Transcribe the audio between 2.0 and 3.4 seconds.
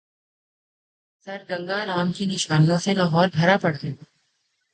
کی نشانیوں سے لاہور